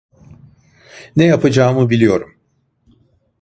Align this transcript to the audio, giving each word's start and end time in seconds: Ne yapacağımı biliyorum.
Ne 1.15 1.23
yapacağımı 1.25 1.89
biliyorum. 1.89 2.37